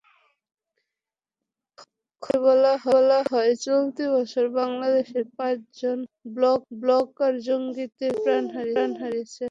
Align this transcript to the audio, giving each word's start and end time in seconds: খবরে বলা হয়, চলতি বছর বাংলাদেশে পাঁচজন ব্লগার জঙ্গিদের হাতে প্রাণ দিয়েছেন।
খবরে 2.23 2.73
বলা 2.85 3.19
হয়, 3.29 3.51
চলতি 3.65 4.03
বছর 4.15 4.45
বাংলাদেশে 4.59 5.21
পাঁচজন 5.37 5.97
ব্লগার 6.79 7.33
জঙ্গিদের 7.47 8.13
হাতে 8.47 8.69
প্রাণ 8.73 8.89
দিয়েছেন। 8.99 9.39